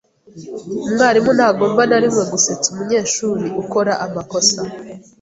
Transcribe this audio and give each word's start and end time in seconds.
Umwarimu 0.85 1.31
ntagomba 1.37 1.81
na 1.89 1.97
rimwe 2.03 2.23
gusetsa 2.31 2.67
umunyeshuri 2.69 3.47
ukora 3.61 3.93
amakosa. 4.05 4.61